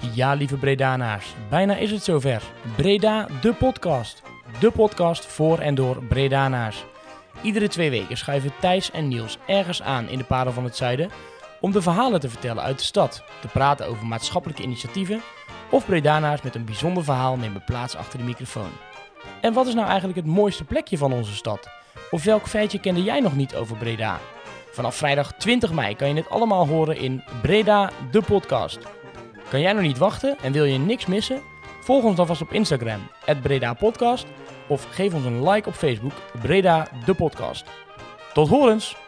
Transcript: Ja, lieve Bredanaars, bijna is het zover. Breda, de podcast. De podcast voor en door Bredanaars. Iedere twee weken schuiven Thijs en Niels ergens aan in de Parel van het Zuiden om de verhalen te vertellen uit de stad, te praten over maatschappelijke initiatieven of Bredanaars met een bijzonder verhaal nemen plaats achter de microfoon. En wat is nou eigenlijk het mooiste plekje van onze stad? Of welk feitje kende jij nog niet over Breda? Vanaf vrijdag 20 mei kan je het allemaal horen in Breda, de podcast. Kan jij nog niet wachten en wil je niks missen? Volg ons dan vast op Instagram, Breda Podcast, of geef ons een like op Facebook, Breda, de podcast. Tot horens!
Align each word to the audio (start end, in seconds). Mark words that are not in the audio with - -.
Ja, 0.00 0.32
lieve 0.32 0.56
Bredanaars, 0.56 1.34
bijna 1.48 1.76
is 1.76 1.90
het 1.90 2.04
zover. 2.04 2.42
Breda, 2.76 3.26
de 3.40 3.52
podcast. 3.52 4.22
De 4.60 4.70
podcast 4.70 5.26
voor 5.26 5.58
en 5.58 5.74
door 5.74 6.04
Bredanaars. 6.04 6.84
Iedere 7.42 7.68
twee 7.68 7.90
weken 7.90 8.16
schuiven 8.16 8.52
Thijs 8.60 8.90
en 8.90 9.08
Niels 9.08 9.38
ergens 9.46 9.82
aan 9.82 10.08
in 10.08 10.18
de 10.18 10.24
Parel 10.24 10.52
van 10.52 10.64
het 10.64 10.76
Zuiden 10.76 11.10
om 11.60 11.72
de 11.72 11.82
verhalen 11.82 12.20
te 12.20 12.28
vertellen 12.28 12.62
uit 12.62 12.78
de 12.78 12.84
stad, 12.84 13.22
te 13.40 13.48
praten 13.48 13.86
over 13.86 14.06
maatschappelijke 14.06 14.62
initiatieven 14.62 15.20
of 15.70 15.86
Bredanaars 15.86 16.42
met 16.42 16.54
een 16.54 16.64
bijzonder 16.64 17.04
verhaal 17.04 17.36
nemen 17.36 17.64
plaats 17.64 17.96
achter 17.96 18.18
de 18.18 18.24
microfoon. 18.24 18.70
En 19.40 19.52
wat 19.52 19.66
is 19.66 19.74
nou 19.74 19.86
eigenlijk 19.86 20.18
het 20.18 20.26
mooiste 20.26 20.64
plekje 20.64 20.98
van 20.98 21.12
onze 21.12 21.34
stad? 21.34 21.68
Of 22.10 22.24
welk 22.24 22.46
feitje 22.46 22.80
kende 22.80 23.02
jij 23.02 23.20
nog 23.20 23.36
niet 23.36 23.54
over 23.54 23.76
Breda? 23.76 24.18
Vanaf 24.72 24.96
vrijdag 24.96 25.32
20 25.32 25.72
mei 25.72 25.96
kan 25.96 26.08
je 26.08 26.14
het 26.14 26.30
allemaal 26.30 26.66
horen 26.66 26.96
in 26.96 27.22
Breda, 27.42 27.90
de 28.10 28.22
podcast. 28.22 28.78
Kan 29.48 29.60
jij 29.60 29.72
nog 29.72 29.82
niet 29.82 29.98
wachten 29.98 30.38
en 30.42 30.52
wil 30.52 30.64
je 30.64 30.78
niks 30.78 31.06
missen? 31.06 31.42
Volg 31.80 32.04
ons 32.04 32.16
dan 32.16 32.26
vast 32.26 32.40
op 32.40 32.52
Instagram, 32.52 33.00
Breda 33.42 33.74
Podcast, 33.74 34.26
of 34.66 34.86
geef 34.90 35.14
ons 35.14 35.24
een 35.24 35.48
like 35.48 35.68
op 35.68 35.74
Facebook, 35.74 36.12
Breda, 36.42 36.88
de 37.04 37.14
podcast. 37.14 37.66
Tot 38.32 38.48
horens! 38.48 39.07